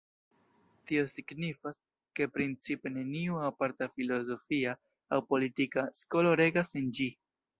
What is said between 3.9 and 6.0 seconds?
filozofia aŭ politika